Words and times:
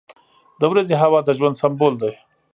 •د 0.61 0.63
ورځې 0.71 0.95
هوا 1.01 1.19
د 1.23 1.29
ژوند 1.37 1.59
سمبول 1.61 1.93
دی. 2.01 2.13